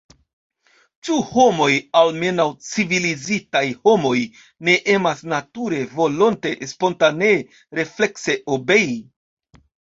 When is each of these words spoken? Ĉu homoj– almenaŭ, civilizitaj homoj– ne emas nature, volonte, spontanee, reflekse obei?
Ĉu 1.07 1.17
homoj– 1.33 1.67
almenaŭ, 1.99 2.45
civilizitaj 2.67 3.61
homoj– 3.83 4.13
ne 4.69 4.75
emas 4.95 5.21
nature, 5.35 5.83
volonte, 6.01 6.55
spontanee, 6.73 7.37
reflekse 7.83 8.39
obei? 8.59 8.91